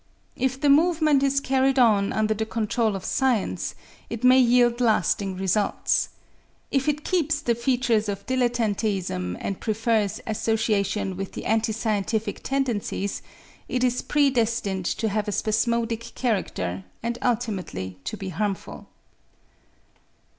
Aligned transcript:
If 0.35 0.59
the 0.59 0.67
movement 0.67 1.21
is 1.21 1.39
carried 1.39 1.77
on 1.77 2.11
under 2.11 2.33
the 2.33 2.43
control 2.47 2.95
of 2.95 3.05
science, 3.05 3.75
it 4.09 4.23
may 4.23 4.39
yield 4.39 4.81
lasting 4.81 5.37
results. 5.37 6.09
If 6.71 6.89
it 6.89 7.03
keeps 7.05 7.39
the 7.39 7.53
features 7.53 8.09
of 8.09 8.25
dilettanteism 8.25 9.37
and 9.39 9.59
prefers 9.59 10.19
association 10.25 11.17
with 11.17 11.33
the 11.33 11.43
antiscientific 11.45 12.41
tendencies, 12.41 13.21
it 13.69 13.83
is 13.83 14.01
pre 14.01 14.31
destined 14.31 14.85
to 14.87 15.07
have 15.07 15.27
a 15.27 15.31
spasmodic 15.31 16.13
character 16.15 16.83
and 17.03 17.19
ultimately 17.21 17.99
to 18.05 18.17
be 18.17 18.29
harmful. 18.29 18.87